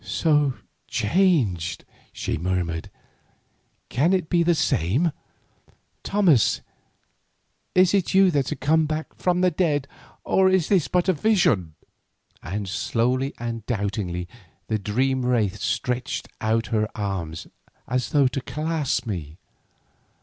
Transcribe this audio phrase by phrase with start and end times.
[0.03, 0.55] "So
[0.87, 2.89] changed," she murmured;
[3.89, 5.11] "can it be the same?
[6.01, 6.61] Thomas,
[7.75, 9.87] is it you come back to me from the dead,
[10.23, 11.75] or is this but a vision?"
[12.41, 14.27] and slowly and doubtingly
[14.69, 17.45] the dream wraith stretched out her arms
[17.87, 19.37] as though to clasp me.